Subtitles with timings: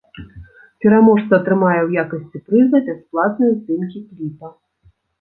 [0.85, 4.57] Пераможца атрымае ў якасці прыза бясплатныя здымкі кліпа.